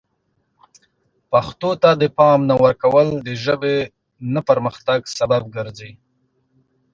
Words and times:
پښتو 1.31 1.69
ته 1.83 1.89
د 2.01 2.03
پام 2.17 2.39
نه 2.49 2.55
ورکول 2.63 3.07
د 3.27 3.29
ژبې 3.43 3.77
نه 4.33 4.41
پرمختګ 4.49 4.99
سبب 5.17 5.43
ګرځي. 5.55 5.91